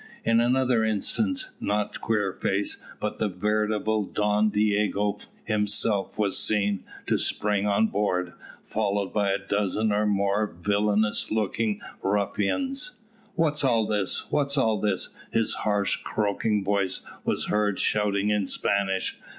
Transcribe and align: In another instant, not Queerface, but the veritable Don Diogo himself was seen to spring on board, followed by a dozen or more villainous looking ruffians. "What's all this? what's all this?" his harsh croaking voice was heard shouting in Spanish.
In 0.23 0.39
another 0.39 0.83
instant, 0.83 1.51
not 1.59 2.01
Queerface, 2.01 2.77
but 2.99 3.19
the 3.19 3.27
veritable 3.27 4.03
Don 4.03 4.49
Diogo 4.49 5.19
himself 5.43 6.17
was 6.17 6.39
seen 6.39 6.83
to 7.05 7.19
spring 7.19 7.67
on 7.67 7.85
board, 7.85 8.33
followed 8.65 9.13
by 9.13 9.29
a 9.31 9.37
dozen 9.37 9.91
or 9.91 10.07
more 10.07 10.47
villainous 10.59 11.29
looking 11.29 11.81
ruffians. 12.01 12.97
"What's 13.35 13.63
all 13.63 13.85
this? 13.85 14.31
what's 14.31 14.57
all 14.57 14.79
this?" 14.81 15.09
his 15.31 15.53
harsh 15.53 15.97
croaking 15.97 16.63
voice 16.63 17.01
was 17.23 17.45
heard 17.49 17.77
shouting 17.77 18.31
in 18.31 18.47
Spanish. 18.47 19.19